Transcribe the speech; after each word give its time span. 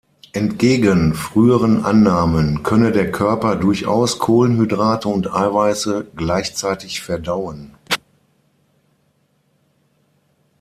Entgegen 0.33 1.13
früheren 1.13 1.85
Annahmen 1.85 2.63
könne 2.63 2.91
der 2.91 3.11
Körper 3.11 3.55
durchaus 3.55 4.17
Kohlenhydrate 4.17 5.07
und 5.07 5.31
Eiweiße 5.31 6.07
gleichzeitig 6.15 7.03
verdauen. 7.03 7.75